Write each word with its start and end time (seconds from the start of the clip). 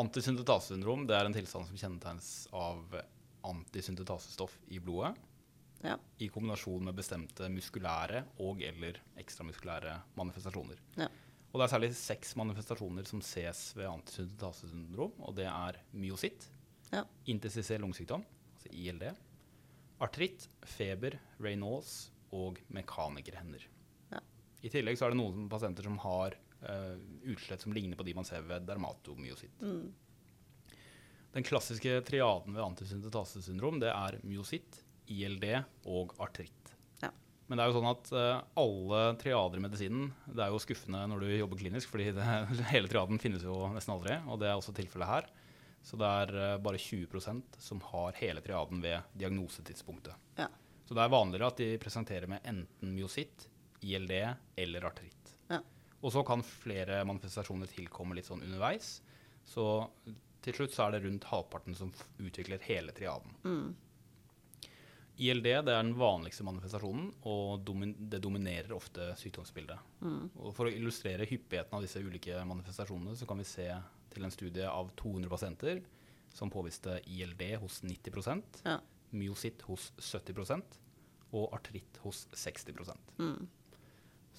Antisyntetasesyndrom 0.00 1.06
det 1.08 1.16
er 1.18 1.28
en 1.28 1.34
tilstand 1.36 1.66
som 1.68 1.76
kjennetegnes 1.80 2.28
av 2.56 2.94
antisyntetasestoff 3.50 4.58
i 4.72 4.78
blodet 4.80 5.14
Ja. 5.82 5.96
i 6.18 6.28
kombinasjon 6.28 6.84
med 6.84 6.94
bestemte 6.96 7.48
muskulære 7.48 8.24
og- 8.38 8.62
eller 8.62 9.00
ekstramuskulære 9.16 9.94
manifestasjoner. 10.16 10.76
Ja. 10.96 11.08
Og 11.52 11.60
det 11.60 11.64
er 11.64 11.78
særlig 11.78 11.94
seks 11.94 12.34
manifestasjoner 12.36 13.06
som 13.06 13.20
ses 13.20 13.74
ved 13.74 13.86
antisyntetasesyndrom, 13.88 15.12
og 15.20 15.34
det 15.34 15.46
er 15.46 15.80
myositt, 15.94 16.48
Ja. 16.92 17.04
interstisiell 17.26 17.80
lungesykdom, 17.80 18.24
altså 18.54 18.68
ILD, 18.72 19.16
artritt, 20.00 20.48
feber, 20.64 21.18
Raynaud's 21.40 22.10
og 22.32 22.58
mekanikerhender. 22.70 23.64
Ja. 24.12 24.20
I 24.62 24.68
tillegg 24.68 24.96
så 24.98 25.06
er 25.06 25.10
det 25.10 25.18
noen 25.18 25.48
pasienter 25.48 25.82
som 25.82 25.96
har 25.98 26.34
eh, 26.68 26.94
utslett 27.32 27.60
som 27.60 27.72
ligner 27.72 27.96
på 27.96 28.06
de 28.06 28.14
man 28.14 28.26
ser 28.28 28.44
ved 28.46 28.66
dermatomyositt. 28.68 29.62
Mm. 29.62 29.90
Den 31.32 31.46
klassiske 31.46 32.00
triaden 32.06 32.56
ved 32.56 32.64
antisyntetasesyndrom 32.64 33.78
det 33.82 33.90
er 33.92 34.18
myositt, 34.26 34.82
ILD 35.10 35.46
og 35.90 36.14
artritt. 36.22 36.72
Ja. 37.02 37.10
Men 37.46 37.58
det 37.58 37.64
er 37.64 37.70
jo 37.70 37.76
sånn 37.78 37.90
at 37.90 38.10
uh, 38.14 38.42
alle 38.62 39.02
triader 39.18 39.58
i 39.58 39.62
medisinen 39.62 40.10
Det 40.26 40.42
er 40.44 40.52
jo 40.52 40.60
skuffende 40.62 41.02
når 41.10 41.22
du 41.22 41.28
jobber 41.32 41.60
klinisk, 41.62 41.90
fordi 41.92 42.10
det, 42.14 42.26
hele 42.74 42.90
triaden 42.90 43.22
finnes 43.22 43.46
jo 43.46 43.62
nesten 43.74 43.94
aldri, 43.94 44.18
og 44.26 44.42
det 44.42 44.50
er 44.50 44.58
også 44.58 44.74
tilfellet 44.74 45.10
her. 45.10 45.30
Så 45.86 45.98
det 46.00 46.10
er 46.24 46.34
uh, 46.34 46.56
bare 46.62 46.82
20% 46.82 47.60
som 47.62 47.82
har 47.92 48.18
hele 48.18 48.42
triaden 48.44 48.82
ved 48.82 49.14
diagnosetidspunktet. 49.18 50.18
Ja. 50.38 50.50
Så 50.86 50.98
det 50.98 51.04
er 51.04 51.14
vanligere 51.14 51.52
at 51.52 51.62
de 51.62 51.70
presenterer 51.78 52.26
med 52.30 52.42
enten 52.50 52.94
myositt, 52.96 53.46
ILD 53.86 54.16
eller 54.58 54.86
artritt. 54.90 55.36
Ja. 55.48 55.60
Og 56.00 56.12
så 56.14 56.22
kan 56.26 56.42
flere 56.46 57.02
manifestasjoner 57.04 57.68
tilkomme 57.68 58.16
litt 58.16 58.28
sånn 58.30 58.42
underveis. 58.46 59.00
Så 59.44 59.64
til 60.40 60.56
slutt 60.56 60.72
så 60.72 60.86
er 60.86 60.94
det 60.96 61.04
rundt 61.04 61.26
halvparten 61.28 61.76
som 61.76 61.92
utvikler 62.22 62.62
hele 62.64 62.94
triaden. 62.96 63.34
Mm. 63.44 63.74
ILD 65.20 65.44
det 65.44 65.52
er 65.58 65.64
den 65.66 65.90
vanligste 66.00 66.46
manifestasjonen, 66.48 67.10
og 67.28 67.60
domin 67.68 67.92
det 68.08 68.22
dominerer 68.24 68.72
ofte 68.72 69.10
sykdomsbildet. 69.20 69.82
Mm. 70.00 70.30
For 70.56 70.64
å 70.64 70.72
illustrere 70.72 71.26
hyppigheten 71.28 71.76
av 71.76 71.84
disse 71.84 72.00
ulike 72.00 72.40
manifestasjonene, 72.48 73.12
så 73.20 73.28
kan 73.28 73.42
vi 73.42 73.48
se 73.48 73.66
til 74.14 74.24
en 74.24 74.32
studie 74.32 74.64
av 74.64 74.88
200 74.96 75.28
pasienter 75.28 75.82
som 76.32 76.50
påviste 76.52 77.02
ILD 77.04 77.42
hos 77.60 77.82
90 77.84 78.64
Ja. 78.64 78.78
myositt 79.12 79.62
hos 79.66 79.92
70% 79.98 80.78
og 81.32 81.52
artritt 81.52 81.98
hos 82.04 82.26
60 82.32 82.96
Mm. 83.18 83.48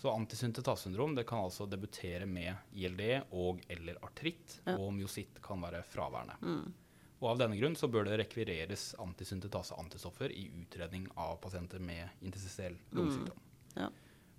Så 0.01 0.09
antisyntetasesyndrom 0.09 1.13
det 1.15 1.27
kan 1.29 1.43
altså 1.45 1.67
debutere 1.69 2.25
med 2.25 2.55
ILD 2.73 3.01
og 3.37 3.59
eller 3.69 3.99
artritt, 4.01 4.55
Ja. 4.65 4.73
og 4.81 4.93
myositt 4.97 5.37
kan 5.45 5.61
være 5.61 5.83
fraværende. 5.85 6.39
Mm. 6.41 6.73
Og 7.21 7.27
Av 7.29 7.37
denne 7.37 7.57
grunn 7.59 7.75
så 7.77 7.85
bør 7.87 8.07
det 8.07 8.17
rekvireres 8.23 8.95
antisyntetase-antistoffer 8.97 10.31
i 10.33 10.47
utredning 10.63 11.05
av 11.15 11.35
pasienter 11.43 11.79
med 11.79 12.09
interstisiell 12.25 12.79
lungesykdom. 12.97 13.37
Ja. 13.75 13.91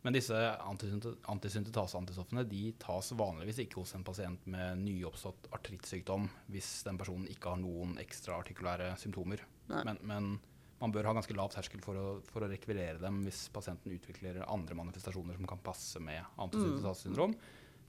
Men 0.03 0.13
disse 0.17 0.35
antisyntetase-antistoffene 1.31 2.43
de 2.49 2.73
tas 2.83 3.13
vanligvis 3.15 3.61
ikke 3.63 3.79
hos 3.85 3.95
en 3.95 4.03
pasient 4.03 4.47
med 4.51 4.81
nyoppstått 4.83 5.47
artrittsykdom 5.55 6.27
hvis 6.51 6.83
den 6.89 6.99
personen 6.99 7.29
ikke 7.31 7.53
har 7.55 7.61
noen 7.63 7.95
ekstraartikulære 8.03 8.97
symptomer. 8.99 9.45
Men, 9.69 9.99
men 10.03 10.33
man 10.83 10.92
bør 10.94 11.06
ha 11.08 11.14
ganske 11.14 11.36
lav 11.38 11.52
terskel 11.55 11.83
for 11.84 11.98
å, 11.98 12.06
for 12.27 12.42
å 12.42 12.50
rekvirere 12.50 12.98
dem 12.98 13.20
hvis 13.27 13.44
pasienten 13.55 13.94
utvikler 13.94 14.41
andre 14.48 14.77
manifestasjoner 14.80 15.38
som 15.38 15.47
kan 15.50 15.62
passe 15.62 16.02
med 16.02 16.19
antisyntetase-syndrom. 16.42 17.36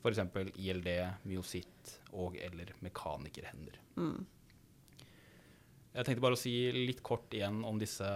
F.eks. 0.04 0.20
ILD, 0.60 0.90
myositt 1.30 1.94
og 2.20 2.38
eller 2.44 2.74
mekanikerhender. 2.84 3.80
Mm. 3.98 4.22
Jeg 5.94 6.08
tenkte 6.08 6.24
bare 6.26 6.36
å 6.38 6.42
si 6.42 6.54
litt 6.74 7.04
kort 7.06 7.34
igjen 7.38 7.60
om 7.70 7.78
disse, 7.78 8.08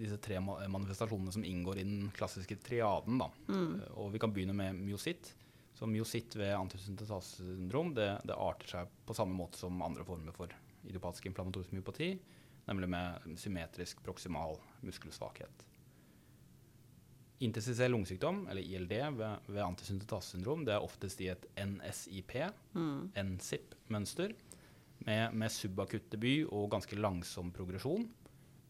disse 0.00 0.16
tre 0.24 0.38
manifestasjonene 0.40 1.34
som 1.34 1.44
inngår 1.44 1.82
i 1.82 1.84
den 1.84 2.06
klassiske 2.16 2.56
triaden. 2.64 3.20
Mm. 3.48 3.74
Eh, 3.82 3.90
Og 4.00 4.14
vi 4.14 4.20
kan 4.22 4.32
begynne 4.32 4.56
med 4.56 4.78
myositt. 4.80 5.34
Så 5.76 5.84
myositt 5.88 6.38
ved 6.40 6.54
antisyntetasesyndrom 6.56 7.92
det, 7.98 8.08
det 8.24 8.36
arter 8.40 8.72
seg 8.72 8.94
på 9.04 9.16
samme 9.16 9.36
måte 9.36 9.60
som 9.60 9.82
andre 9.84 10.06
former 10.08 10.32
for 10.36 10.52
idiopatisk 10.88 11.28
inflammatorisk 11.28 11.74
myopati, 11.76 12.14
nemlig 12.66 12.88
med 12.92 13.38
symmetrisk 13.38 14.02
proksimal 14.04 14.58
muskelsvakhet. 14.86 15.64
Interstisiell 17.44 17.92
lungesykdom, 17.92 18.46
eller 18.48 18.62
ILD, 18.64 18.92
ved, 19.18 19.48
ved 19.52 19.60
antisyntetasesyndrom, 19.62 20.62
det 20.64 20.72
er 20.72 20.84
oftest 20.84 21.20
i 21.20 21.28
et 21.34 21.44
NSIP, 21.60 22.32
Mm. 22.76 23.10
NSIP-mønster, 23.16 24.32
med, 25.04 25.34
med 25.36 25.52
subakutt 25.52 26.08
debut 26.10 26.48
og 26.50 26.70
ganske 26.72 26.96
langsom 26.96 27.50
progresjon. 27.52 28.06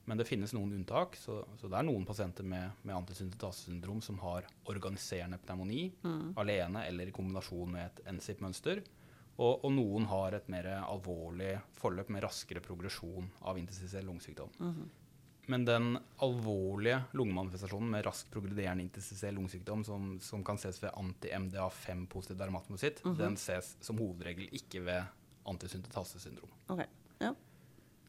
Men 0.07 0.19
det 0.19 0.27
finnes 0.27 0.53
noen 0.55 0.73
unntak, 0.77 1.17
så, 1.19 1.41
så 1.59 1.71
det 1.71 1.79
er 1.79 1.87
noen 1.87 2.05
pasienter 2.07 2.47
med, 2.47 2.75
med 2.87 2.95
antisyntetasesyndrom 2.95 4.03
som 4.03 4.19
har 4.23 4.47
organiserende 4.71 5.39
pneumoni 5.43 5.89
Mm. 6.03 6.35
alene 6.39 6.85
eller 6.87 7.07
i 7.11 7.15
kombinasjon 7.15 7.71
med 7.73 7.87
et 7.87 8.13
NSIP-mønster. 8.15 8.83
Og, 9.37 9.65
og 9.65 9.73
noen 9.73 10.07
har 10.09 10.37
et 10.37 10.47
mer 10.53 10.69
alvorlig 10.79 11.57
forløp 11.77 12.09
med 12.15 12.25
raskere 12.25 12.63
progresjon 12.65 13.29
av 13.45 13.59
interstisiell 13.61 14.07
lungesykdom. 14.09 14.55
Mhm. 14.59 14.87
Men 15.47 15.63
den 15.65 15.93
alvorlige 16.25 17.05
lungemanifestasjonen 17.15 17.93
med 17.93 18.03
raskt 18.03 18.33
progrederende 18.35 18.83
interstisiell 18.83 19.37
lungesykdom 19.39 19.85
som, 19.87 20.17
som 20.21 20.43
kan 20.45 20.59
ses 20.59 20.81
ved 20.83 20.91
anti-MDA5 20.99 22.07
positiv 22.11 22.41
dermatomyositt, 22.41 23.03
-hmm. 23.03 23.17
den 23.17 23.37
ses 23.39 23.77
som 23.81 23.99
hovedregel 23.99 24.49
ikke 24.51 24.81
ved 24.81 25.05
antisyntetasesyndrom. 25.45 26.51
Okay. 26.67 26.87
Ja. 27.19 27.35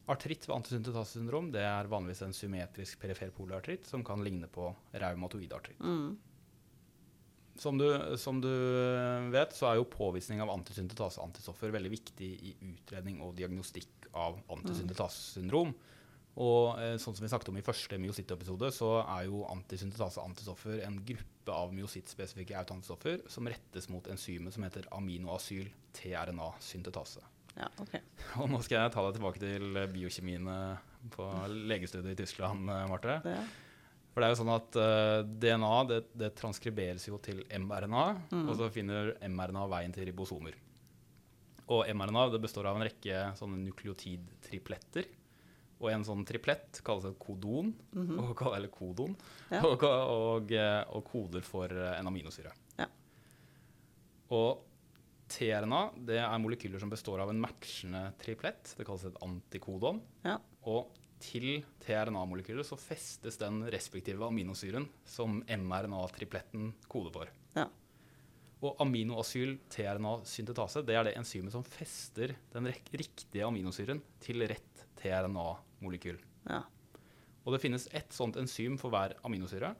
Artritt 0.08 0.48
ved 0.48 0.56
antisyntetasesyndrom 0.56 1.52
det 1.52 1.62
er 1.62 1.88
vanligvis 1.90 2.22
en 2.22 2.32
symmetrisk 2.32 3.00
perifer 3.00 3.30
polartritt 3.30 3.86
som 3.86 4.04
kan 4.04 4.24
ligne 4.24 4.48
på 4.48 4.74
reumatoid 4.92 5.52
artritt. 5.52 5.80
Mm. 5.80 6.18
Som 7.58 7.78
du, 7.80 7.86
som 8.20 8.38
du 8.42 8.52
vet, 9.34 9.54
så 9.56 9.70
er 9.70 9.78
jo 9.80 9.90
påvisning 9.90 10.42
av 10.44 10.52
antisyntetase-antistoffer 10.54 11.72
veldig 11.74 11.90
viktig 11.90 12.28
i 12.50 12.52
utredning 12.70 13.16
og 13.24 13.34
diagnostikk 13.38 14.10
av 14.14 14.38
antisyntetasesyndrom. 14.54 15.72
Og 16.38 16.78
eh, 16.78 16.94
sånn 17.02 17.16
som 17.16 17.24
vi 17.24 17.28
snakket 17.32 17.48
om 17.50 17.56
i 17.58 17.66
første 17.66 17.98
myositt-episode, 17.98 18.70
så 18.74 18.90
er 19.02 19.22
jo 19.26 19.46
antisyntetase-antistoffer 19.50 20.78
en 20.86 21.04
gruppe 21.08 21.50
av 21.50 21.72
myosittspesifikke 21.74 22.58
autoantistoffer 22.60 23.16
som 23.32 23.48
rettes 23.50 23.88
mot 23.90 24.06
enzymet 24.12 24.54
som 24.54 24.62
heter 24.66 24.84
aminoasyl-tRNA-syntetase. 24.94 27.22
Ja, 27.58 27.68
okay. 27.82 28.00
Og 28.40 28.46
nå 28.52 28.58
skal 28.62 28.78
jeg 28.84 28.92
ta 28.94 29.00
deg 29.08 29.14
tilbake 29.18 29.40
til 29.42 29.64
biokjemiene 29.96 30.58
på 31.14 31.24
legestudiet 31.72 32.14
i 32.14 32.20
Tyskland, 32.22 32.60
eh, 32.70 32.90
Marte. 32.90 33.14
Det. 33.26 33.40
For 34.18 34.24
det 34.24 34.26
er 34.26 34.32
jo 34.34 34.38
sånn 34.40 34.50
at 34.50 34.76
uh, 34.82 35.20
DNA 35.46 35.74
det, 35.86 35.98
det 36.18 36.32
transkriberes 36.40 37.04
jo 37.06 37.20
til 37.22 37.44
mRNA, 37.54 38.06
Mm. 38.32 38.48
og 38.50 38.56
så 38.58 38.66
finner 38.74 39.12
mRNA 39.30 39.62
veien 39.70 39.94
til 39.94 40.08
ribosomer. 40.08 40.56
Og 41.70 41.86
mRNA 41.94 42.24
det 42.32 42.40
består 42.42 42.66
av 42.66 42.80
en 42.80 42.82
rekke 42.88 43.20
sånne 43.38 43.60
nukleotidtripletter. 43.62 45.06
Og 45.78 45.92
en 45.92 46.02
sånn 46.02 46.24
triplett 46.26 46.80
kalles 46.82 47.06
et 47.06 47.18
kodon, 47.22 47.70
og, 47.94 48.42
eller 48.50 48.66
kodon. 48.74 49.14
Ja. 49.52 49.60
og, 49.62 49.84
og, 49.86 50.50
eh, 50.50 50.80
og 50.90 51.04
koder 51.06 51.46
for 51.46 51.70
eh, 51.70 51.92
en 52.00 52.10
aminosyre. 52.10 52.50
Ja. 52.80 52.88
Og 54.34 54.64
tRNA 55.30 55.84
det 56.08 56.18
er 56.24 56.42
molekyler 56.42 56.82
som 56.82 56.90
består 56.90 57.22
av 57.22 57.30
en 57.30 57.38
matchende 57.44 58.08
triplett. 58.18 58.74
Det 58.74 58.88
kalles 58.88 59.06
et 59.12 59.22
antikodon. 59.22 60.02
Ja. 60.26 60.40
Og 60.66 60.90
til 61.22 61.62
tRNA-molekyler 61.82 62.66
så 62.66 62.78
festes 62.80 63.38
den 63.40 63.62
respektive 63.72 64.26
aminosyren 64.26 64.88
som 65.08 65.40
mRNA-tripletten 65.44 66.72
koder 66.90 67.14
for. 67.14 67.32
Ja. 67.56 67.66
Og 68.58 68.80
aminoasyl-tRNA-syntetase 68.82 70.82
det 70.86 70.96
er 70.98 71.06
det 71.06 71.16
enzymet 71.18 71.54
som 71.54 71.66
fester 71.66 72.34
den 72.54 72.70
riktige 72.70 73.46
aminosyren 73.46 74.02
til 74.24 74.42
rett 74.50 74.86
tRNA-molekyl. 74.98 76.18
Ja. 76.48 76.64
Og 77.44 77.54
det 77.54 77.62
finnes 77.62 77.88
ett 77.96 78.12
sånt 78.12 78.36
enzym 78.40 78.76
for 78.80 78.92
hver 78.92 79.14
aminosyre. 79.24 79.74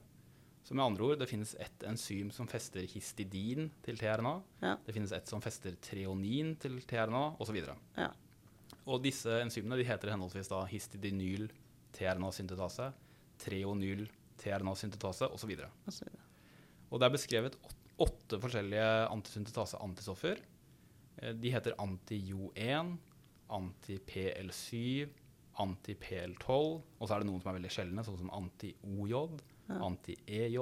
Så 0.63 0.75
med 0.75 0.85
andre 0.85 1.03
ord, 1.03 1.19
det 1.19 1.29
finnes 1.29 1.55
ett 1.59 1.83
enzym 1.87 2.31
som 2.31 2.47
fester 2.47 2.85
histidin 2.87 3.71
til 3.85 3.97
tRNA. 3.97 4.35
Ja. 4.61 4.75
Det 4.85 4.95
finnes 4.95 5.11
ett 5.15 5.27
som 5.27 5.41
fester 5.41 5.75
treonin 5.81 6.55
til 6.61 6.79
tRNA, 6.87 7.35
osv. 7.41 7.57
Ja. 7.97 8.09
Og 8.89 9.01
disse 9.03 9.29
enzymene 9.43 9.77
de 9.79 9.85
heter 9.87 10.11
henholdsvis 10.13 10.49
da 10.51 10.63
histidinyl 10.69 11.49
tRNA-syntetase, 11.97 12.91
treonyl 13.41 14.07
tRNA-syntetase 14.41 15.29
osv. 15.33 15.51
Og. 15.51 16.09
Og 16.89 16.99
det 16.99 17.05
er 17.09 17.13
beskrevet 17.13 17.57
åtte 17.99 18.39
forskjellige 18.41 18.89
antisyntetase-antistoffer. 19.13 20.39
Eh, 21.21 21.33
De 21.33 21.51
heter 21.51 21.75
anti-Jo1, 21.77 22.95
anti-PL7, 23.49 25.09
anti-PL12, 25.59 26.49
og 26.99 27.07
så 27.07 27.15
er 27.15 27.19
det 27.23 27.27
noen 27.29 27.41
som 27.43 27.51
er 27.51 27.57
veldig 27.59 27.71
sjeldne, 27.73 28.05
sånn 28.07 28.19
som 28.21 28.31
anti-OJ, 28.31 29.39
Ja. 29.69 29.75
anti-EJ, 29.85 30.57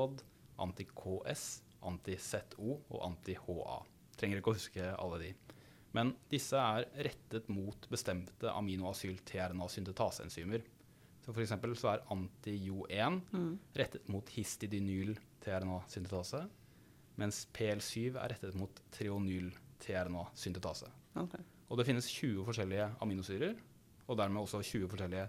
anti-KS, 0.60 1.44
anti-ZO 1.84 2.82
og 2.90 3.02
anti-HA. 3.12 3.78
Trenger 4.18 4.38
ikke 4.42 4.52
å 4.52 4.58
huske 4.58 4.88
alle 5.00 5.20
de. 5.22 5.34
Men 5.98 6.12
disse 6.30 6.54
er 6.62 6.86
rettet 7.08 7.48
mot 7.50 7.88
bestemte 7.90 8.52
aminoasyl-TRNA-syntetase-enzymer. 8.54 10.62
Så 11.26 11.34
for 11.34 11.42
så 11.50 11.58
er 11.92 12.06
anti-Jo1 12.14 13.18
rettet 13.76 14.08
mot 14.14 14.30
histidinyl-TRNA-syntetase, 14.36 16.42
mens 17.18 17.48
PL7 17.58 18.14
er 18.14 18.30
rettet 18.36 18.56
mot 18.56 18.82
treonyl-TRNA-syntetase. 18.94 20.88
Okay. 21.18 21.42
Og 21.68 21.78
det 21.80 21.88
finnes 21.90 22.14
20 22.14 22.46
forskjellige 22.48 22.88
aminosyrer, 23.04 23.54
og 24.08 24.14
dermed 24.22 24.40
også 24.46 24.58
20 24.62 24.88
forskjellige 24.94 25.28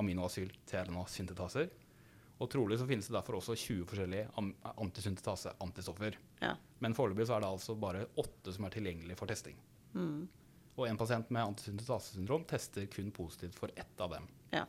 aminoasyl-TRNA-syntetaser. 0.00 1.66
Og 2.40 2.46
trolig 2.50 2.78
så 2.80 2.88
finnes 2.88 3.06
det 3.06 3.16
derfor 3.18 3.34
også 3.36 3.52
20 3.54 3.84
forskjellige 3.90 4.26
antisyntetase-antistoffer. 4.80 6.12
Ja. 6.40 6.54
Men 6.80 6.94
foreløpig 6.96 7.26
så 7.28 7.34
er 7.36 7.40
det 7.44 7.52
altså 7.52 7.72
bare 7.76 8.08
åtte 8.18 8.52
som 8.56 8.64
er 8.64 8.72
tilgjengelige 8.74 9.18
for 9.20 9.28
testing. 9.28 9.56
Mm. 9.94 10.28
Og 10.78 10.86
en 10.88 11.00
pasient 11.00 11.30
med 11.34 11.44
antisyntetasesyndrom 11.52 12.44
tester 12.48 12.86
kun 12.92 13.10
positivt 13.14 13.58
for 13.58 13.72
ett 13.76 14.00
av 14.00 14.14
dem. 14.14 14.28
Ja. 14.54 14.64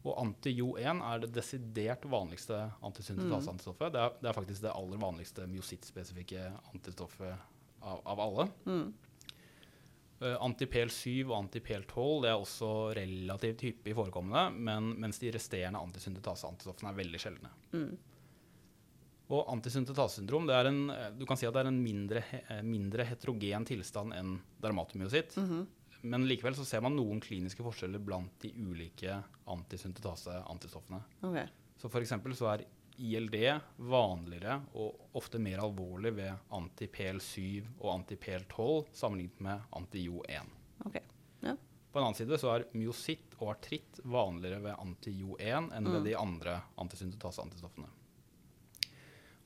Og 0.00 0.16
anti-Jo1 0.16 1.02
er 1.04 1.22
det 1.24 1.32
desidert 1.36 2.06
vanligste 2.08 2.62
antisyntetaseantistoffet. 2.86 3.92
Det, 3.92 4.00
er, 4.00 4.18
det 4.22 4.30
er 4.30 4.36
faktisk 4.36 4.64
det 4.64 4.72
aller 4.72 5.00
vanligste 5.00 5.44
myosittspesifikke 5.50 6.46
antistoffet 6.72 7.34
av, 7.80 8.00
av 8.04 8.22
alle. 8.24 8.46
Mm. 8.64 8.86
Uh, 10.20 10.36
Anti-PL7 10.44 11.24
og 11.26 11.34
anti-PL12 11.38 12.24
det 12.24 12.30
er 12.30 12.38
også 12.38 12.70
relativt 12.96 13.64
hyppig 13.64 13.96
forekommende, 13.96 14.46
men, 14.52 14.94
mens 15.00 15.20
de 15.20 15.32
resterende 15.32 15.80
antisyntetaseantistoffene 15.80 16.92
er 16.92 16.98
veldig 16.98 17.20
sjeldne. 17.20 17.52
Mm. 17.72 17.92
Og 19.30 19.46
antisyntetasesyndrom 19.52 20.48
det 20.48 20.56
er 20.56 20.68
en, 20.70 20.80
eh, 20.90 21.10
du 21.14 21.24
kan 21.26 21.38
si 21.38 21.46
at 21.46 21.54
det 21.54 21.62
er 21.62 21.70
en 21.70 21.82
mindre, 21.82 22.24
eh, 22.48 22.62
mindre 22.66 23.06
heterogen 23.06 23.66
tilstand 23.68 24.14
enn 24.16 24.40
dermatomyositt. 24.60 25.36
Mhm. 25.36 25.66
Men 26.02 26.26
likevel 26.26 26.54
så 26.56 26.64
ser 26.64 26.80
man 26.80 26.96
noen 26.96 27.20
kliniske 27.20 27.62
forskjeller 27.62 28.00
blant 28.02 28.32
de 28.40 28.50
ulike 28.56 29.22
antisyntetaseantistoffene. 29.46 31.02
Okay. 31.22 31.46
Så 31.76 31.90
eksempel 32.00 32.34
så 32.34 32.54
er 32.54 32.64
ILD 33.00 33.60
vanligere 33.76 34.62
og 34.74 35.16
ofte 35.16 35.38
mer 35.38 35.58
alvorlig 35.58 36.14
ved 36.16 36.32
anti-PL7 36.50 37.66
og 37.80 37.92
anti-PL12 37.98 38.88
sammenlignet 38.92 39.40
med 39.40 39.60
anti-Jo1. 39.76 40.50
Okay. 40.86 41.02
Ja. 41.40 41.54
På 41.92 41.98
en 41.98 42.04
annen 42.04 42.18
side 42.18 42.38
så 42.40 42.54
er 42.54 42.66
myositt 42.72 43.36
og 43.38 43.54
artritt 43.54 44.00
vanligere 44.04 44.60
ved 44.62 44.76
anti-Jo1 44.76 45.72
enn 45.76 45.92
ved 45.92 46.04
de 46.04 46.16
andre 46.16 46.60
antisyntetaseantistoffene. 46.80 47.88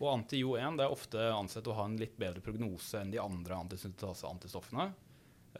Og 0.00 0.11
anti-Jo1 0.11 0.79
det 0.79 0.87
er 0.87 0.93
ofte 0.93 1.25
ansett 1.31 1.69
å 1.70 1.76
ha 1.79 1.87
en 1.87 1.99
litt 2.00 2.17
bedre 2.19 2.43
prognose 2.44 3.00
enn 3.00 3.12
de 3.14 3.20
andre 3.23 3.61
antisyntetaseantistoffene. 3.62 4.88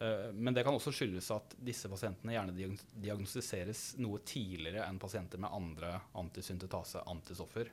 Eh, 0.01 0.33
Men 0.33 0.55
det 0.55 0.65
kan 0.67 0.75
også 0.75 0.93
skyldes 0.95 1.31
at 1.35 1.55
disse 1.63 1.89
pasientene 1.91 2.35
gjerne 2.35 2.71
diagnostiseres 2.99 3.95
noe 4.03 4.23
tidligere 4.27 4.87
enn 4.89 4.99
pasienter 5.03 5.43
med 5.43 5.55
andre 5.55 6.01
antisyntetaseantistoffer. 6.19 7.71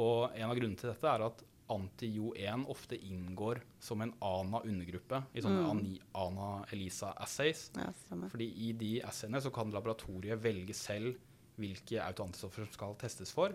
Og 0.00 0.32
en 0.34 0.48
av 0.48 0.56
grunnene 0.56 0.80
til 0.80 0.90
dette 0.90 1.10
er 1.10 1.26
at 1.28 1.44
anti-Jo1 1.74 2.66
ofte 2.68 2.96
inngår 2.96 3.60
som 3.80 4.02
en 4.04 4.12
ANA-undergruppe 4.20 5.22
i 5.32 5.44
sånne 5.44 5.62
mm. 5.64 5.92
ANA-ELISA-assays. 6.20 7.70
Ja. 7.78 7.92
Fordi 8.28 8.48
i 8.66 8.72
de 8.76 8.98
assayene 9.06 9.40
så 9.40 9.52
kan 9.54 9.72
laboratoriet 9.72 10.42
velge 10.44 10.76
selv 10.76 11.16
hvilke 11.60 12.02
autoantistoffer 12.02 12.66
som 12.66 12.74
skal 12.74 12.98
testes 13.00 13.32
for. 13.32 13.54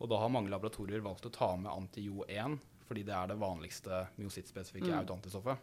Og 0.00 0.08
da 0.08 0.18
har 0.22 0.32
mange 0.32 0.50
laboratorier 0.52 1.02
valgt 1.04 1.26
å 1.28 1.32
ta 1.34 1.52
med 1.60 1.70
anti-Jo1 1.72 2.58
fordi 2.90 3.04
det 3.06 3.14
er 3.14 3.28
det 3.30 3.36
vanligste 3.38 4.00
myosittspesifikke 4.18 4.90
autoantistoffet. 4.96 5.58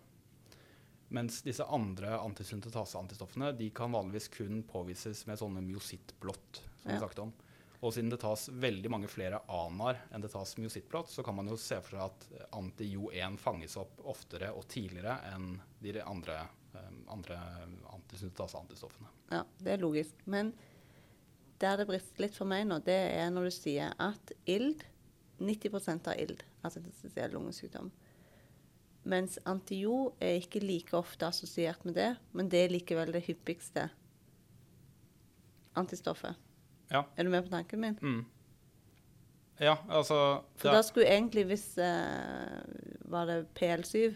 Mens 1.12 1.42
disse 1.44 1.63
andre 1.63 2.13
antisyntetaseantistoffene 2.19 3.50
de 3.57 3.68
kan 3.75 3.92
vanligvis 3.92 4.30
kun 4.31 4.62
påvises 4.68 5.25
med 5.28 5.39
sånne 5.39 5.63
myosittblått, 5.63 6.62
som 6.81 6.92
vi 6.92 6.94
Ja. 6.95 7.00
snakket 7.00 7.19
om. 7.19 7.34
Og 7.81 7.94
siden 7.94 8.10
det 8.10 8.19
tas 8.19 8.48
veldig 8.50 8.89
mange 8.89 9.07
flere 9.07 9.42
ANAR 9.48 10.00
enn 10.12 10.22
det 10.22 10.31
tas 10.31 10.56
myosittblått, 10.57 11.10
så 11.10 11.24
kan 11.24 11.36
man 11.36 11.48
jo 11.48 11.56
se 11.57 11.80
for 11.81 11.98
seg 11.98 12.06
at 12.06 12.50
anti-Jo1 12.51 13.38
fanges 13.38 13.78
opp 13.78 14.00
oftere 14.04 14.50
og 14.56 14.68
tidligere 14.68 15.19
enn 15.33 15.62
de 15.81 16.01
andre, 16.01 16.48
eh, 16.74 16.90
andre 17.07 17.38
antisyntetaseantistoffene. 17.94 19.07
Ja, 19.31 19.44
det 19.60 19.74
er 19.74 19.78
logisk. 19.83 20.13
Men 20.25 20.54
der 21.62 21.80
det 21.81 21.88
brister 21.89 22.24
litt 22.25 22.36
for 22.38 22.50
meg 22.50 22.68
nå, 22.68 22.80
det 22.86 22.98
er 23.18 23.31
når 23.33 23.50
du 23.50 23.54
sier 23.56 23.94
at 24.01 24.33
ild 24.50 24.83
90% 25.39 26.09
av 26.09 26.19
ild, 26.19 26.42
altså 26.65 26.81
det 26.81 27.21
er 27.21 27.33
lungesykdom. 27.33 27.92
Mens 29.07 29.38
antio 29.48 30.13
er 30.19 30.42
ikke 30.42 30.62
like 30.63 30.95
ofte 30.98 31.30
assosiert 31.30 31.86
med 31.88 31.95
det, 31.95 32.09
men 32.36 32.50
det 32.51 32.65
er 32.65 32.74
likevel 32.74 33.13
det 33.15 33.24
hyppigste 33.27 33.86
antistoffet. 35.77 36.36
Ja. 36.92 37.06
Er 37.15 37.27
du 37.27 37.31
med 37.31 37.45
på 37.45 37.54
tanken 37.54 37.83
min? 37.83 37.98
Mm. 38.01 38.25
Ja, 39.59 39.77
altså 39.89 40.44
For 40.56 40.69
da 40.74 40.83
skulle 40.86 41.09
egentlig, 41.09 41.48
hvis 41.50 41.65
uh, 41.81 42.62
Var 43.09 43.25
det 43.25 43.38
PL7 43.57 44.13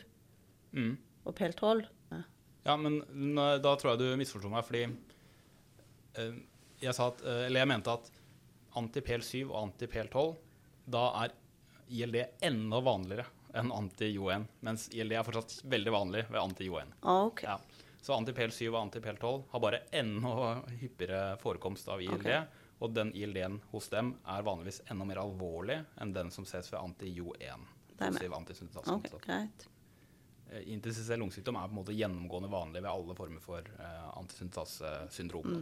mm. 0.71 0.91
og 1.25 1.39
PL12? 1.39 1.85
Ja. 2.11 2.21
Ja, 2.65 2.75
men 2.77 3.01
da 3.35 3.75
tror 3.75 3.95
jeg 3.95 3.99
du 3.99 4.19
misforsto 4.19 4.51
meg, 4.51 4.65
fordi 4.67 4.83
eh, 4.85 6.35
jeg 6.81 6.95
sa 6.97 7.07
at 7.11 7.21
eh, 7.25 7.45
jeg 7.61 7.69
mente 7.69 7.93
at 7.93 8.09
anti-PL7 8.79 9.49
og 9.49 9.57
anti-PL12, 9.65 10.35
da 10.91 11.03
er 11.25 11.35
ILD 11.91 12.17
enda 12.47 12.79
vanligere 12.85 13.25
enn 13.59 13.71
anti-Jo1, 13.75 14.45
mens 14.63 14.87
ILD 14.95 15.11
er 15.19 15.25
fortsatt 15.27 15.57
veldig 15.67 15.91
vanlig 15.91 16.23
ved 16.31 16.39
anti-Jo1. 16.39 16.93
Ah, 17.03 17.25
Ja. 17.51 17.57
Så 18.01 18.15
anti-PL7 18.15 18.71
og 18.71 18.79
anti-PL12 18.85 19.43
har 19.51 19.61
bare 19.61 19.83
enda 19.93 20.53
hyppigere 20.79 21.35
forekomst 21.41 21.89
av 21.91 22.01
ILD. 22.01 22.15
Okay. 22.21 22.39
Og 22.81 22.95
den 22.95 23.11
ILD-en 23.13 23.59
hos 23.69 23.91
dem 23.93 24.15
er 24.25 24.41
vanligvis 24.47 24.81
enda 24.89 25.05
mer 25.05 25.19
alvorlig 25.21 25.75
enn 26.01 26.13
den 26.15 26.31
som 26.33 26.47
ses 26.49 26.71
ved 26.73 26.79
anti-Jo1. 26.81 27.67
Det 27.91 28.07
er 28.07 28.15
med. 28.15 28.15
positiv 28.15 28.31
Ok, 28.31 28.39
antisyntetaseantistoff. 28.39 29.27
greit. 29.27 29.67
Eh, 30.49 30.65
lungesykdom 31.21 31.59
er 31.59 31.67
på 31.67 31.75
en 31.75 31.77
måte 31.77 31.93
gjennomgående 31.93 32.49
vanlig 32.49 32.81
ved 32.81 32.89
alle 32.89 33.15
former 33.15 33.43
for 33.43 33.69
uh, 33.77 34.17
antisyntetasesyndrom. 34.17 35.53
da. 35.53 35.59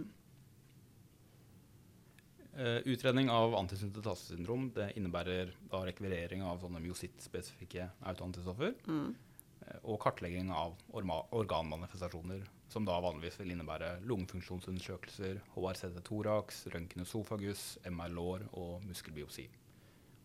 Eh, 2.60 2.66
utredning 2.92 3.30
av 3.32 3.54
antisyntetasesyndrom 3.56 4.66
det 4.76 4.90
innebærer 5.00 5.54
da 5.72 5.80
rekvirering 5.88 6.42
av 6.44 6.58
sånne 6.60 6.82
myositt-spesifikke 6.84 7.86
autoantistoffer. 8.12 8.74
Mm. 8.84 9.14
eh, 9.62 9.78
Og 9.84 10.02
kartlegging 10.04 10.52
av 10.52 10.76
organmanifestasjoner, 10.92 12.44
som 12.68 12.84
da 12.84 12.98
vanligvis 13.00 13.40
vil 13.40 13.54
innebære 13.54 14.02
lungefunksjonsundersøkelser, 14.04 15.40
HRCT 15.56 16.04
thorax, 16.04 16.66
røntgenosofagus, 16.74 17.78
MR-lår 17.86 18.50
og 18.52 18.84
muskelbiopsi. 18.84 19.48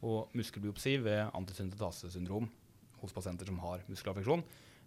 Og 0.02 0.34
muskelbiopsi 0.34 0.96
ved 1.06 1.30
antisyntetasesyndrom 1.38 2.50
hos 2.98 3.12
pasienter 3.12 3.46
som 3.46 3.62
har 3.62 3.86
muskelaffeksjon, 3.86 4.42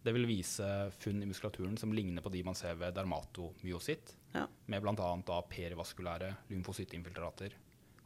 det 0.07 0.13
vil 0.15 0.27
vise 0.29 0.65
funn 1.03 1.19
i 1.23 1.27
muskulaturen 1.27 1.75
som 1.77 1.91
ligner 1.93 2.23
på 2.23 2.31
de 2.31 2.39
man 2.47 2.55
ser 2.55 2.77
ved 2.79 2.95
dermatomyositt, 2.95 4.13
Ja. 4.33 4.45
med 4.65 4.81
bl.a. 4.81 5.41
perivaskulære 5.49 6.29
lymfocyttinfiltrater. 6.47 7.55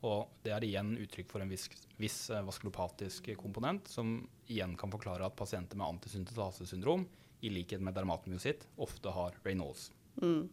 Og 0.02 0.32
det 0.42 0.54
er 0.56 0.66
igjen 0.66 0.96
uttrykk 0.98 1.30
for 1.30 1.44
en 1.44 1.52
viss, 1.52 1.68
viss 2.02 2.30
eh, 2.34 2.42
vaskulopatisk 2.42 3.30
komponent, 3.38 3.88
som 3.88 4.16
igjen 4.48 4.74
kan 4.78 4.90
forklare 4.90 5.28
at 5.28 5.36
pasienter 5.38 5.78
med 5.78 5.92
antisyntetasesyndrom, 5.94 7.06
i 7.42 7.50
likhet 7.54 7.82
med 7.82 7.94
dermatomyositt, 7.94 8.66
ofte 8.82 9.14
har 9.14 9.38
Reynolds. 9.46 9.92
Mm. 10.22 10.50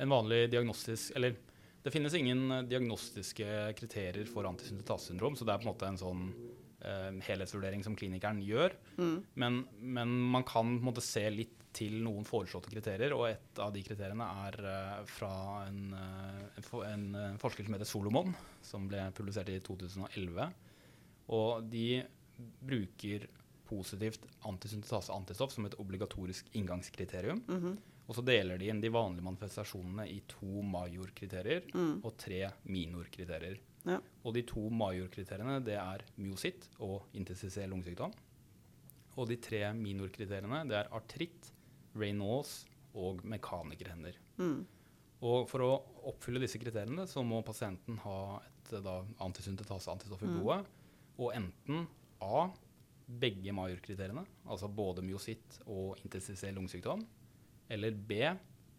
En 0.00 0.08
vanlig 0.08 0.50
diagnostisk 0.50 1.12
Eller 1.14 1.36
det 1.82 1.90
finnes 1.90 2.14
ingen 2.14 2.50
eh, 2.50 2.62
diagnostiske 2.62 3.74
kriterier 3.78 4.26
for 4.30 4.46
antisyntetasesyndrom, 4.46 5.36
så 5.36 5.44
det 5.44 5.54
er 5.54 5.62
på 5.62 5.66
en 5.66 5.72
måte 5.74 5.90
en 5.90 5.98
sånn 5.98 6.24
helhetsvurdering 6.80 7.84
som 7.84 7.96
klinikeren 7.98 8.40
gjør. 8.42 8.72
Mm. 8.96 9.16
Men, 9.34 9.58
men 9.80 10.14
man 10.32 10.46
kan 10.48 10.78
måte 10.80 11.02
se 11.04 11.26
litt 11.30 11.60
til 11.76 12.00
noen 12.02 12.24
foreslåtte 12.26 12.70
kriterier, 12.72 13.12
og 13.14 13.28
et 13.28 13.60
av 13.62 13.72
de 13.74 13.82
kriteriene 13.86 14.26
er 14.46 14.56
eh, 14.66 14.94
fra 15.10 15.32
en, 15.68 15.92
eh, 15.94 16.70
en, 16.88 17.04
eh, 17.14 17.36
forsker 17.40 17.66
som 17.66 17.76
heter 17.76 17.88
Solomon, 17.88 18.34
som 18.66 18.88
ble 18.90 19.04
publisert 19.16 19.52
i 19.52 19.60
2011. 19.62 20.48
Og 21.36 21.68
de 21.70 22.02
bruker 22.66 23.28
positivt 23.70 24.24
antisyntetaseantistoff 24.48 25.54
som 25.54 25.68
et 25.68 25.78
obligatorisk 25.78 26.50
inngangskriterium. 26.58 27.44
Mhm. 27.46 27.78
Og 28.10 28.16
så 28.16 28.24
deler 28.26 28.58
de 28.58 28.66
inn 28.66 28.80
de 28.82 28.90
vanlige 28.90 29.22
manifestasjonene 29.22 30.08
i 30.10 30.16
to 30.26 30.64
major-kriterier 30.66 31.68
Mm. 31.70 32.00
og 32.02 32.16
tre 32.18 32.40
minor-kriterier. 32.66 33.60
Ja. 33.88 34.00
Og 34.24 34.34
de 34.34 34.42
to 34.42 34.66
major-kriteriene 34.70 35.60
det 35.64 35.76
er 35.80 36.04
myositt 36.20 36.68
og 36.80 37.06
interstisiell 37.16 37.70
lungesykdom. 37.72 38.12
Og 39.16 39.28
de 39.28 39.36
tre 39.42 39.62
minor-kriteriene 39.76 40.64
det 40.68 40.76
er 40.82 40.90
artritt, 40.96 41.52
Raynaud's 41.96 42.64
og 42.94 43.24
mekanikerhender. 43.26 44.14
Mm. 44.38 44.64
Og 45.26 45.48
for 45.50 45.64
å 45.64 45.70
oppfylle 46.10 46.40
disse 46.40 46.58
kriteriene 46.60 47.06
så 47.10 47.22
må 47.26 47.42
pasienten 47.44 47.98
ha 48.04 48.40
et 48.46 48.70
da, 48.84 49.00
antisyntetaseantistoff 49.20 50.22
i 50.22 50.26
Mm. 50.26 50.36
blodet. 50.40 50.66
Og 51.18 51.32
enten 51.34 51.86
A 52.22 52.50
begge 53.08 53.52
major-kriteriene, 53.52 54.24
altså 54.46 54.68
både 54.68 55.02
myositt 55.02 55.58
og 55.66 55.98
interstitiell 56.04 56.54
lungesykdom, 56.54 57.04
eller 57.70 57.90
B 57.90 58.20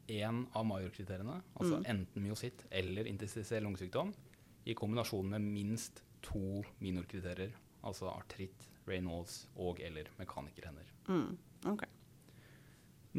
én 0.07 0.47
av 0.55 0.65
major-kriteriene, 0.65 1.41
altså 1.59 1.79
Mm. 1.79 1.85
enten 1.85 2.23
myositt 2.23 2.63
eller 2.71 3.05
interstitiell 3.07 3.63
lungesykdom, 3.63 4.13
i 4.63 4.75
kombinasjon 4.77 5.29
med 5.29 5.41
minst 5.41 6.03
to 6.21 6.61
minorkriterier, 6.81 7.55
altså 7.81 8.11
artritt, 8.11 8.67
Reynolds 8.85 9.45
og 9.61 9.81
eller 9.83 10.09
mekanikerhender. 10.19 10.87
Mm. 11.09 11.37
OK. 11.71 11.83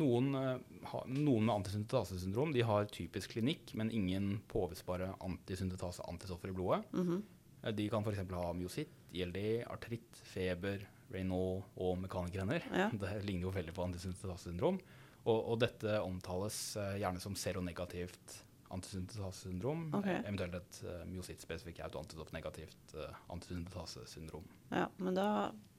Noen, 0.01 0.31
eh, 0.35 1.03
noen 1.13 1.45
med 1.45 1.55
antisyntetasesyndrom 1.59 2.55
de 2.55 2.65
har 2.65 2.89
typisk 2.93 3.35
klinikk, 3.35 3.75
men 3.77 3.91
ingen 3.93 4.39
påvisbare 4.49 5.13
antisyntetase-antistoffer 5.21 6.49
i 6.49 6.57
blodet. 6.57 6.85
Mm 6.93 7.07
-hmm. 7.09 7.73
De 7.73 7.89
kan 7.89 8.03
f.eks. 8.03 8.31
ha 8.31 8.53
myositt, 8.53 8.95
ILD, 9.13 9.65
artritt, 9.67 10.17
feber, 10.17 10.89
Raynaud 11.13 11.63
og 11.77 11.99
mekanikerhender. 11.99 12.65
Ja. 12.73 12.91
Det 13.01 13.25
ligner 13.25 13.43
jo 13.43 13.51
veldig 13.51 13.75
på 13.75 13.85
antisyntetasesyndrom. 13.85 14.81
Og, 15.25 15.51
og 15.53 15.61
dette 15.61 16.01
omtales 16.01 16.77
eh, 16.77 16.99
gjerne 16.99 17.21
som 17.21 17.37
seronegativt 17.39 18.45
antisyntetasesyndrom, 18.73 19.87
Ok. 19.95 20.07
eh, 20.07 20.21
eventuelt 20.25 20.55
et 20.55 20.81
uh, 20.87 21.03
myositt-spesifikt 21.09 21.81
autoantistoffnegativt 21.85 22.95
uh, 22.97 23.15
antisyntetasesyndrom. 23.35 24.45
Ja, 24.71 24.89
men 24.97 25.15
da 25.19 25.27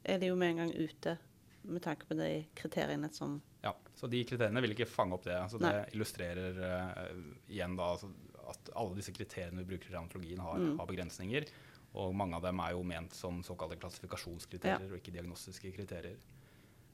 er 0.03 0.19
de 0.19 0.29
jo 0.31 0.35
med 0.35 0.49
en 0.53 0.57
gang 0.63 0.73
ute 0.75 1.17
med 1.63 1.81
tanke 1.85 2.05
på 2.09 2.13
de 2.19 2.45
kriteriene 2.59 3.09
som 3.13 3.41
Ja, 3.63 3.71
så 3.95 4.07
de 4.11 4.19
kriteriene 4.27 4.61
vil 4.61 4.73
ikke 4.75 4.85
fange 4.89 5.15
opp 5.15 5.23
det. 5.23 5.37
Så 5.49 5.57
det 5.61 5.69
Nei. 5.71 5.85
illustrerer 5.95 6.57
uh, 6.59 7.13
igjen 7.47 7.77
da 7.79 7.93
altså 7.95 8.09
at 8.51 8.69
alle 8.75 8.97
disse 8.97 9.13
kriteriene 9.15 9.61
vi 9.63 9.69
bruker 9.71 9.87
i 9.89 9.93
revmatologien 9.95 10.39
har, 10.43 10.57
Mm. 10.59 10.77
har 10.79 10.85
begrensninger. 10.89 11.45
Og 11.95 12.13
mange 12.15 12.35
av 12.35 12.41
dem 12.43 12.59
er 12.59 12.71
jo 12.73 12.83
ment 12.83 13.13
som 13.15 13.41
såkalte 13.45 13.77
klassifikasjonskriterier 13.79 14.91
og 14.91 14.97
ikke 14.99 15.13
diagnostiske 15.13 15.71
kriterier. 15.71 16.17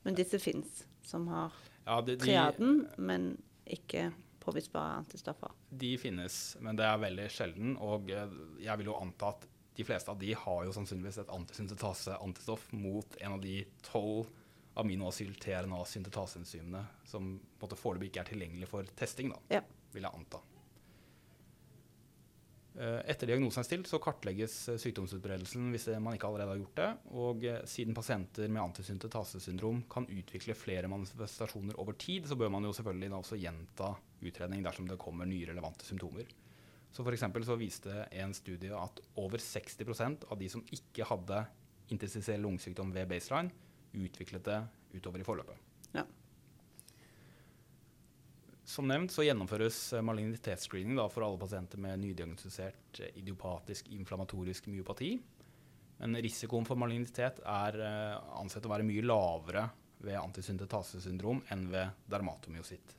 Men 0.04 0.16
disse 0.16 0.40
fins, 0.40 0.86
som 1.02 1.26
har 1.28 1.52
Ja, 1.88 2.02
de, 2.02 2.16
de, 2.16 2.26
triaden, 2.26 2.88
men 2.98 3.42
ikke 3.66 4.12
påvisbare 4.40 4.98
antistoffer. 5.04 5.52
de 5.70 5.98
finnes, 5.98 6.58
men 6.62 6.76
det 6.80 6.86
er 6.86 6.98
veldig 7.02 7.30
sjelden. 7.32 7.78
Og 7.78 8.10
eh, 8.12 8.28
jeg 8.66 8.78
vil 8.82 8.86
jo 8.92 8.98
anta 9.00 9.28
at 9.36 9.48
de 9.80 9.84
fleste 9.88 10.12
av 10.12 10.20
de 10.20 10.34
har 10.36 10.66
jo 10.66 10.74
sannsynligvis 10.76 11.18
et 11.22 11.30
antisyntetase-antistoff 11.32 12.72
mot 12.74 13.16
en 13.22 13.34
av 13.38 13.42
de 13.42 13.62
tolv 13.86 14.28
aminoasyl-TRNA-syntetaseenzymene 14.80 16.84
som 17.08 17.34
på 17.40 17.66
en 17.66 17.68
måte 17.68 17.80
foreløpig 17.80 18.10
ikke 18.12 18.22
er 18.24 18.30
tilgjengelig 18.34 18.68
for 18.72 18.84
testing, 19.00 19.28
da, 19.34 19.40
Ja. 19.58 19.62
vil 19.94 20.04
jeg 20.04 20.14
anta. 20.14 20.40
Eh, 22.80 23.02
Etter 23.12 23.28
diagnosen 23.28 23.60
er 23.60 23.64
stilt, 23.68 23.88
så 23.90 24.00
kartlegges 24.00 24.54
eh, 24.70 24.78
sykdomsutbredelsen 24.80 25.72
hvis 25.74 25.88
man 26.00 26.14
ikke 26.16 26.28
allerede 26.30 26.50
har 26.54 26.62
gjort 26.62 26.78
det. 26.80 26.92
Og 27.12 27.44
siden 27.68 27.94
pasienter 27.98 28.48
med 28.48 28.62
antisyntetasesyndrom 28.64 29.82
kan 29.92 30.08
utvikle 30.08 30.56
flere 30.56 30.88
manifestasjoner 30.92 31.76
over 31.82 31.94
tid, 32.00 32.28
så 32.30 32.36
bør 32.40 32.50
man 32.54 32.64
jo 32.64 32.72
selvfølgelig 32.78 33.10
da 33.10 33.16
også 33.24 33.40
gjenta 33.42 33.90
utredning 34.22 34.64
dersom 34.66 34.88
det 34.90 35.00
kommer 35.02 35.30
nye 35.30 35.48
relevante 35.50 35.88
symptomer. 35.88 36.28
Så 36.92 37.04
for 37.06 37.44
så 37.46 37.56
viste 37.56 38.06
en 38.12 38.34
studie 38.34 38.74
at 38.74 39.00
over 39.16 39.38
60% 39.38 40.26
av 40.30 40.40
de 40.40 40.50
som 40.50 40.64
ikke 40.74 41.06
hadde 41.06 41.46
interstitiell 41.94 42.42
lungesykdom 42.42 42.94
ved 42.94 43.10
baseline, 43.10 43.52
utviklet 43.94 44.46
det 44.46 44.60
utover 44.94 45.22
i 45.22 45.26
forløpet. 45.26 45.58
Ja. 45.94 46.06
Som 48.70 48.90
nevnt 48.90 49.14
så 49.14 49.26
gjennomføres 49.26 49.80
malignitetsscreening 50.06 51.00
for 51.10 51.26
alle 51.26 51.42
pasienter 51.42 51.82
med 51.82 52.02
nydiagnostisert 52.04 53.02
idiopatisk 53.16 53.90
inflammatorisk 53.94 54.70
myopati. 54.70 55.16
Men 56.00 56.16
risikoen 56.24 56.68
for 56.68 56.80
malignitet 56.80 57.42
er 57.44 57.80
eh, 57.84 58.20
ansett 58.40 58.66
å 58.66 58.72
være 58.72 58.86
mye 58.88 59.04
lavere 59.04 59.66
ved 60.06 60.16
antisyntetasesyndrom 60.16 61.42
enn 61.52 61.66
ved 61.74 62.06
dermatomyositt. 62.10 62.99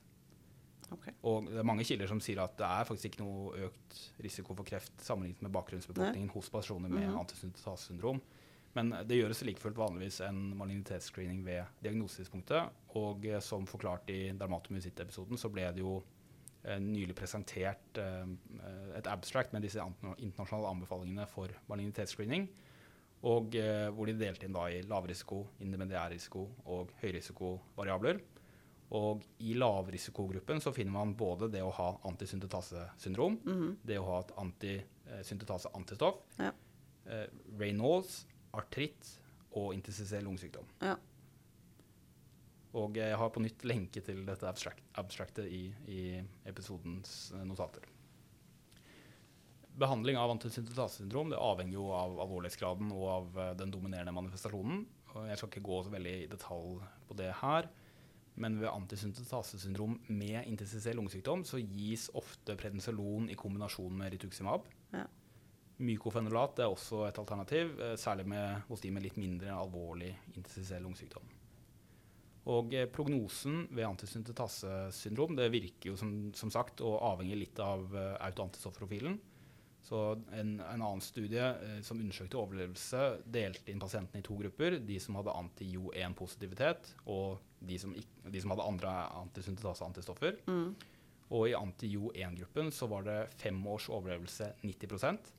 Ok. 0.93 1.07
Og 1.23 1.47
det 1.47 1.59
er 1.63 1.67
mange 1.69 1.85
kilder 1.87 2.09
som 2.11 2.21
sier 2.21 2.41
at 2.43 2.57
det 2.59 2.67
er 2.67 2.85
faktisk 2.89 3.11
ikke 3.13 3.23
noe 3.25 3.65
økt 3.69 3.99
risiko 4.25 4.55
for 4.59 4.67
kreft 4.67 5.03
sammenlignet 5.07 5.43
med 5.47 5.53
bakgrunnsbefolkningen 5.55 6.31
hos 6.35 6.49
personer 6.51 6.89
med 6.91 7.07
Mhm. 7.09 7.19
antisyntetasesyndrom. 7.21 8.21
Men 8.75 8.91
det 9.07 9.19
gjøres 9.19 9.43
like 9.45 9.59
fullt 9.59 9.77
vanligvis 9.77 10.21
en 10.21 10.55
malignitetsscreening 10.57 11.45
ved 11.45 11.65
diagnosetidspunktet. 11.83 12.71
Og 12.95 13.25
eh, 13.27 13.41
som 13.41 13.67
forklart 13.67 14.09
i 14.11 14.31
dermatomyositt-episoden, 14.39 15.39
så 15.39 15.51
ble 15.51 15.63
det 15.75 15.83
jo 15.83 16.03
eh, 16.65 16.79
nylig 16.79 17.17
presentert 17.19 17.99
eh, 17.99 18.27
et 18.97 19.07
abstract 19.11 19.53
med 19.53 19.63
disse 19.63 19.81
internasjonale 20.19 20.71
anbefalingene 20.71 21.27
for 21.27 21.49
malignitetsscreening. 21.69 22.49
Og 23.23 23.53
hvor 23.93 24.07
de 24.07 24.15
delte 24.17 24.47
inn 24.47 24.55
da 24.55 24.63
i 24.73 24.79
lavrisiko, 24.89 25.43
risiko 25.61 26.47
og 26.65 26.89
høyrisikovariabler. 27.03 28.21
Og 28.91 29.23
i 29.39 29.53
lavrisikogruppen 29.55 30.59
så 30.61 30.73
finner 30.75 30.91
man 30.93 31.13
både 31.15 31.47
det 31.53 31.61
å 31.63 31.71
ha 31.77 31.93
antisyntetasesyndrom, 32.11 33.37
Mhm. 33.47 33.77
det 33.87 33.99
å 34.01 34.05
ha 34.09 34.19
et 34.21 34.33
antisyntetaseantistoff, 34.37 36.17
Ja. 36.39 36.51
eh, 37.07 37.27
Reynolds, 37.59 38.27
artritt 38.53 39.19
og 39.53 39.75
intestinell 39.75 40.25
lungesykdom. 40.25 40.65
Ja. 40.83 40.97
Og 42.75 42.95
jeg 42.95 43.17
har 43.17 43.31
på 43.31 43.41
nytt 43.43 43.63
lenke 43.65 44.01
til 44.05 44.25
dette 44.27 44.47
abstract, 44.47 44.83
abstractet 44.95 45.47
i, 45.51 45.73
i 45.89 46.25
episodens 46.47 47.33
eh, 47.35 47.45
notater. 47.45 47.83
Behandling 49.81 50.17
av 50.19 50.31
antisyntetasesyndrom 50.35 51.31
det 51.31 51.39
avhenger 51.39 51.73
jo 51.79 51.91
av 51.95 52.19
alvorlighetsgraden 52.27 52.91
og 52.93 53.05
av 53.09 53.39
eh, 53.39 53.53
den 53.55 53.71
dominerende 53.73 54.13
manifestasjonen. 54.15 54.85
Og 55.15 55.27
jeg 55.31 55.39
skal 55.41 55.49
ikke 55.51 55.63
gå 55.67 55.79
så 55.87 55.91
veldig 55.95 56.15
i 56.25 56.27
detalj 56.31 56.81
på 57.09 57.17
det 57.19 57.33
her. 57.41 57.69
Men 58.35 58.61
ved 58.61 58.71
antisyntetasesyndrom 58.71 59.99
med 60.07 60.45
interstitiell 60.47 60.97
lungesykdom 61.01 61.43
så 61.45 61.59
gis 61.59 62.09
ofte 62.17 62.57
prednisolon 62.57 63.29
i 63.31 63.39
kombinasjon 63.39 63.97
med 63.99 64.15
rituximab. 64.15 64.69
Ja. 64.95 65.07
Mykofenolat 65.81 66.61
er 66.61 66.71
også 66.71 67.07
et 67.09 67.19
alternativ, 67.19 67.75
eh, 67.81 67.97
særlig 67.97 68.27
med, 68.29 68.63
hos 68.69 68.81
de 68.85 68.91
med 68.93 69.05
litt 69.05 69.17
mindre 69.21 69.55
alvorlig 69.57 70.13
interstitiell 70.35 70.85
lungesykdom. 70.85 71.31
Og 72.53 72.75
eh, 72.75 72.89
prognosen 72.89 73.67
ved 73.71 73.89
antisyntetasesyndrom 73.89 75.37
det 75.37 75.51
virker 75.53 75.93
jo 75.93 75.97
som, 76.01 76.15
som 76.37 76.53
sagt 76.53 76.81
å 76.85 76.95
avhenge 77.11 77.37
litt 77.37 77.59
av 77.61 77.85
uh, 77.93 78.15
autoantistofprofilen. 78.25 79.19
Så 79.83 80.01
en, 80.37 80.61
en 80.61 80.83
annen 80.83 81.01
studie 81.01 81.41
eh, 81.41 81.81
som 81.83 81.99
undersøkte 82.03 82.37
overlevelse, 82.39 83.01
delte 83.33 83.73
inn 83.73 83.81
pasientene 83.81 84.21
i 84.21 84.27
to 84.27 84.37
grupper. 84.39 84.77
De 84.87 84.99
som 85.01 85.17
hadde 85.19 85.33
anti-Jo1-positivitet, 85.41 86.93
og 87.07 87.39
de 87.65 87.79
som, 87.81 87.95
de 88.29 88.41
som 88.43 88.53
hadde 88.55 88.67
andre 88.69 88.93
antisyntetaseantistoffer. 89.23 90.39
Mm. 90.47 90.75
Og 91.31 91.49
i 91.49 91.55
anti-Jo1-gruppen 91.55 92.71
så 92.75 92.89
var 92.91 93.05
det 93.07 93.19
fem 93.41 93.61
års 93.71 93.89
overlevelse 93.93 94.53
90% 94.67 95.33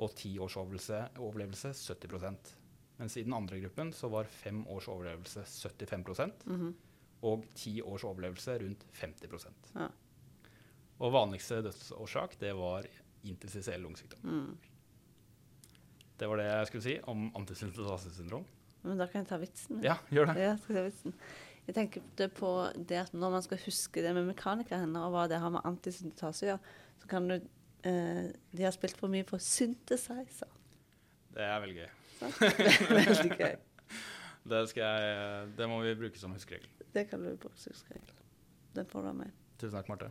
og 0.00 0.14
ti 0.16 0.34
års 0.40 0.56
overlevelse, 0.56 1.02
overlevelse 1.20 1.72
70 1.76 2.56
Mens 3.00 3.16
i 3.16 3.24
den 3.24 3.32
andre 3.36 3.58
gruppen 3.62 3.92
så 3.96 4.08
var 4.12 4.28
fem 4.28 4.62
års 4.68 4.88
overlevelse 4.92 5.42
75 5.48 6.44
Mhm. 6.46 6.74
og 7.22 7.44
ti 7.54 7.80
års 7.82 8.04
overlevelse 8.04 8.58
rundt 8.62 8.84
50 8.92 9.46
Ja. 9.74 9.88
Og 11.00 11.12
vanligste 11.12 11.62
dødsårsak 11.62 12.38
det 12.40 12.52
var 12.56 12.84
interstitiell 13.26 13.82
lungesykdom. 13.84 14.24
Mm. 14.24 14.56
Det 16.20 16.28
var 16.28 16.40
det 16.40 16.48
jeg 16.48 16.66
skulle 16.68 16.84
si 16.84 16.96
om 17.08 17.28
antisyntetasesyndrom. 17.38 18.44
Men 18.82 19.00
da 19.00 19.06
kan 19.08 19.22
jeg 19.22 19.28
ta 19.28 19.38
vitsen. 19.40 19.80
Ja, 19.84 19.96
gjør 20.12 20.30
det. 20.30 20.40
Ja, 20.40 20.52
skal 20.60 20.76
jeg 20.76 20.82
ta 20.82 20.88
vitsen. 20.88 21.16
Jeg 21.66 21.76
tenker 21.76 22.30
på 22.34 22.50
det 22.88 22.98
at 22.98 23.12
når 23.14 23.34
man 23.36 23.44
skal 23.44 23.60
huske 23.64 24.02
det 24.02 24.12
med 24.16 24.28
mekanikerhender, 24.28 25.06
og 25.06 25.14
hva 25.14 25.26
det 25.30 25.40
har 25.40 25.52
med 25.54 25.64
antisyntetase, 25.68 26.46
å 26.46 26.50
gjøre, 26.52 26.76
så 27.02 27.10
kan 27.10 27.28
du 27.30 27.36
eh, 27.36 28.30
De 28.56 28.64
har 28.64 28.74
spilt 28.76 28.98
for 29.00 29.12
mye 29.12 29.26
på 29.28 29.38
synthesizer. 29.40 30.56
Det 31.30 31.44
er 31.46 31.60
veldig 31.62 31.76
gøy. 31.82 31.90
Så, 32.18 32.32
Det 32.58 32.70
er 32.72 32.96
veldig 32.96 33.36
gøy. 33.38 33.60
Det, 34.50 34.64
skal 34.72 34.82
jeg, 35.04 35.52
det 35.58 35.68
må 35.68 35.82
vi 35.84 35.94
bruke 36.00 36.20
som 36.20 36.32
huskeregel. 36.34 36.72
Det 36.96 37.06
kan 37.10 37.22
du 37.22 37.30
bruke 37.36 37.60
som 37.60 37.76
huskeregel. 37.76 38.16
Den 38.74 38.88
får 38.88 39.06
du 39.06 39.12
av 39.12 39.16
meg. 39.20 39.38
Tusen 39.60 39.76
takk, 39.76 39.92
Marte. 39.92 40.10